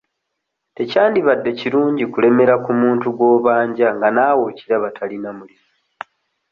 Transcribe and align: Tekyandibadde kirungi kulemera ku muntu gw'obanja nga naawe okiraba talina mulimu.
Tekyandibadde 0.75 1.49
kirungi 1.59 2.03
kulemera 2.13 2.55
ku 2.63 2.71
muntu 2.81 3.07
gw'obanja 3.17 3.87
nga 3.95 4.07
naawe 4.15 4.41
okiraba 4.49 4.87
talina 4.97 5.29
mulimu. 5.37 5.67